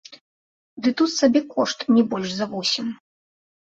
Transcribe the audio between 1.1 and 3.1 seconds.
сабекошт не больш за восем!